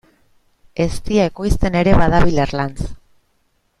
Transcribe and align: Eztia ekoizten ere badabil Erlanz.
Eztia 0.85 1.27
ekoizten 1.31 1.77
ere 1.83 1.93
badabil 2.01 2.41
Erlanz. 2.47 2.91